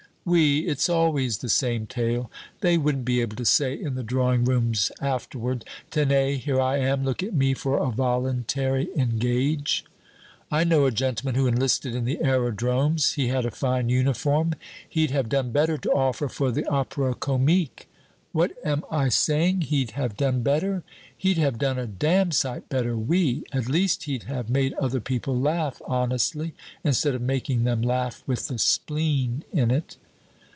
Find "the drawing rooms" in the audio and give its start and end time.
3.95-4.91